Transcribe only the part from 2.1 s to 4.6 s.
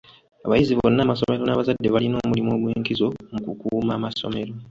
omulimu ogw'enkizo mu kukuuma amasomero